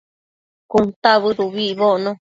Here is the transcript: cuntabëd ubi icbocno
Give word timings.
cuntabëd 0.71 1.37
ubi 1.45 1.63
icbocno 1.71 2.11